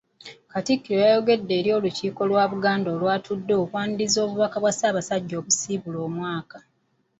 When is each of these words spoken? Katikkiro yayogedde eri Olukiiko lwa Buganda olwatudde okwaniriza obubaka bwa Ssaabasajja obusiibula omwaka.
Katikkiro 0.51 0.99
yayogedde 1.05 1.53
eri 1.59 1.69
Olukiiko 1.77 2.21
lwa 2.29 2.43
Buganda 2.51 2.87
olwatudde 2.95 3.53
okwaniriza 3.63 4.19
obubaka 4.25 4.57
bwa 4.59 4.71
Ssaabasajja 4.73 5.35
obusiibula 5.37 5.97
omwaka. 6.07 6.57